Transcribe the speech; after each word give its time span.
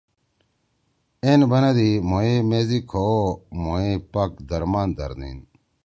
این 1.27 1.39
بنَدی 1.51 1.89
مھوئے 2.09 2.35
میس 2.49 2.69
ئی 2.73 2.79
کھؤ 2.89 3.05
او 3.19 3.29
مھوئے 3.63 3.89
پاک 4.13 4.31
درمان 4.49 4.87
دھرنیِن۔ 4.97 5.39